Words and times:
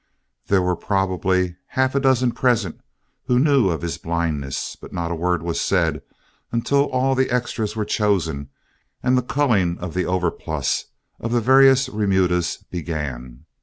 There 0.47 0.63
were 0.63 0.75
probably 0.75 1.57
half 1.67 1.93
a 1.93 1.99
dozen 1.99 2.31
present 2.31 2.81
who 3.25 3.37
knew 3.37 3.69
of 3.69 3.83
his 3.83 3.99
blindness, 3.99 4.75
but 4.75 4.91
not 4.91 5.11
a 5.11 5.15
word 5.15 5.43
was 5.43 5.61
said 5.61 6.01
until 6.51 6.85
all 6.85 7.13
the 7.13 7.29
extras 7.29 7.75
were 7.75 7.85
chosen 7.85 8.49
and 9.03 9.15
the 9.15 9.21
culling 9.21 9.77
out 9.77 9.83
of 9.83 9.93
the 9.93 10.05
overplus 10.07 10.85
of 11.19 11.31
the 11.31 11.39
various 11.39 11.87
remudas 11.87 12.63
began. 12.71 13.45